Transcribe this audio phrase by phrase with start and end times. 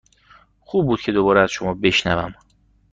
[0.59, 2.35] خوب بود که دوباره از شما بشنوم.